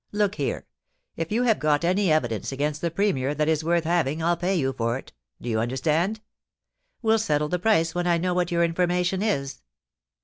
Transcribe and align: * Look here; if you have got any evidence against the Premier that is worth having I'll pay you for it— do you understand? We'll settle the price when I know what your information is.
* 0.05 0.11
Look 0.11 0.33
here; 0.33 0.65
if 1.15 1.31
you 1.31 1.43
have 1.43 1.59
got 1.59 1.85
any 1.85 2.11
evidence 2.11 2.51
against 2.51 2.81
the 2.81 2.89
Premier 2.89 3.35
that 3.35 3.47
is 3.47 3.63
worth 3.63 3.83
having 3.83 4.23
I'll 4.23 4.35
pay 4.35 4.55
you 4.55 4.73
for 4.73 4.97
it— 4.97 5.13
do 5.43 5.47
you 5.47 5.59
understand? 5.59 6.21
We'll 7.03 7.19
settle 7.19 7.49
the 7.49 7.59
price 7.59 7.93
when 7.93 8.07
I 8.07 8.17
know 8.17 8.33
what 8.33 8.49
your 8.49 8.63
information 8.63 9.21
is. 9.21 9.61